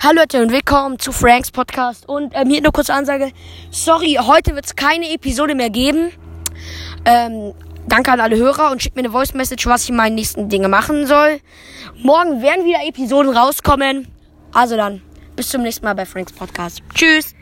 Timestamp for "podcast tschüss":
16.32-17.34